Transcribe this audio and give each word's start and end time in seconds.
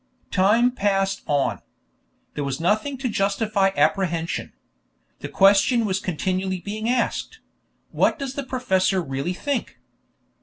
Time 0.31 0.71
passed 0.71 1.21
on. 1.27 1.61
There 2.33 2.43
was 2.43 2.59
nothing 2.59 2.97
to 2.97 3.07
justify 3.07 3.69
apprehension. 3.77 4.51
The 5.19 5.29
question 5.29 5.85
was 5.85 5.99
continually 5.99 6.59
being 6.59 6.89
asked, 6.89 7.39
"What 7.91 8.17
does 8.17 8.33
the 8.33 8.41
professor 8.41 8.99
really 8.99 9.33
think?" 9.33 9.77